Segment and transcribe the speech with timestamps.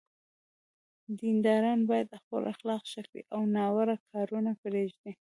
[1.19, 5.09] دینداران باید خپل اخلاق ښه کړي او ناوړه کارونه پرېږدي.